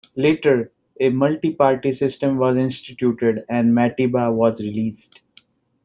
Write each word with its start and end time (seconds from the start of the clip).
Later, 0.15 0.71
a 0.99 1.11
multiparty 1.11 1.95
system 1.95 2.37
was 2.39 2.57
instituted 2.57 3.45
and 3.49 3.71
Matiba 3.71 4.33
was 4.33 4.59
released. 4.59 5.21